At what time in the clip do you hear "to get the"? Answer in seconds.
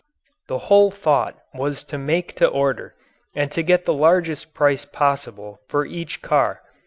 3.51-3.93